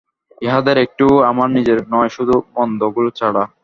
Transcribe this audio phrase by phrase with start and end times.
[0.41, 3.43] ইহাদের একটিও আমার নিজস্ব নয় শুধু মন্দগুলি ছাড়া।